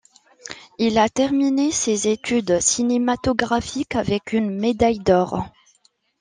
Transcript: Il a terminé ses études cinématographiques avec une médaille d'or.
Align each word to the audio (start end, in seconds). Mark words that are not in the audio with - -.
Il 0.79 0.97
a 0.97 1.09
terminé 1.09 1.71
ses 1.71 2.07
études 2.07 2.59
cinématographiques 2.59 3.93
avec 3.95 4.33
une 4.33 4.49
médaille 4.49 4.97
d'or. 4.97 5.43